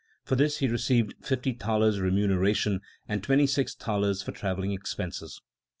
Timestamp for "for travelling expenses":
4.23-5.39